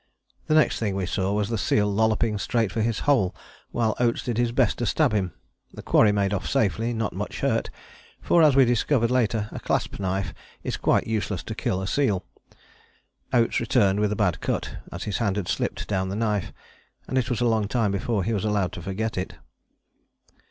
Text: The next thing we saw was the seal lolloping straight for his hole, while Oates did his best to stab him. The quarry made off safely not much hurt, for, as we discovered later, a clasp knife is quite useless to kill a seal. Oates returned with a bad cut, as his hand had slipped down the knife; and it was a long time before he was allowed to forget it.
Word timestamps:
The 0.47 0.55
next 0.55 0.79
thing 0.79 0.95
we 0.95 1.05
saw 1.05 1.31
was 1.31 1.49
the 1.49 1.59
seal 1.59 1.85
lolloping 1.87 2.39
straight 2.39 2.71
for 2.71 2.81
his 2.81 3.01
hole, 3.01 3.35
while 3.69 3.95
Oates 3.99 4.23
did 4.23 4.39
his 4.39 4.51
best 4.51 4.79
to 4.79 4.87
stab 4.87 5.13
him. 5.13 5.31
The 5.75 5.83
quarry 5.83 6.11
made 6.11 6.33
off 6.33 6.49
safely 6.49 6.91
not 6.91 7.13
much 7.13 7.41
hurt, 7.41 7.69
for, 8.19 8.41
as 8.41 8.55
we 8.55 8.65
discovered 8.65 9.11
later, 9.11 9.47
a 9.51 9.59
clasp 9.59 9.99
knife 9.99 10.33
is 10.63 10.75
quite 10.75 11.05
useless 11.05 11.43
to 11.43 11.53
kill 11.53 11.83
a 11.83 11.87
seal. 11.87 12.25
Oates 13.31 13.59
returned 13.59 13.99
with 13.99 14.11
a 14.11 14.15
bad 14.15 14.41
cut, 14.41 14.77
as 14.91 15.03
his 15.03 15.19
hand 15.19 15.35
had 15.35 15.47
slipped 15.47 15.87
down 15.87 16.09
the 16.09 16.15
knife; 16.15 16.51
and 17.07 17.15
it 17.15 17.29
was 17.29 17.39
a 17.39 17.45
long 17.45 17.67
time 17.67 17.91
before 17.91 18.23
he 18.23 18.33
was 18.33 18.43
allowed 18.43 18.71
to 18.71 18.81
forget 18.81 19.19
it. 19.19 19.35